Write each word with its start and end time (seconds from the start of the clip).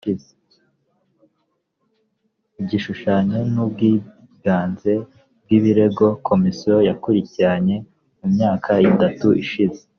igishushanyo 2.61 3.39
no 3.53 3.61
ubwiganze 3.67 4.93
bw 5.43 5.49
ibirego 5.57 6.05
komisiyo 6.27 6.75
yakurikiranye 6.89 7.75
mu 8.19 8.27
myaka 8.35 8.71
itatu 8.91 9.27
ishize 9.43 9.81